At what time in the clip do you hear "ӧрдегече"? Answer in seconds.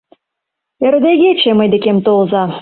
0.85-1.51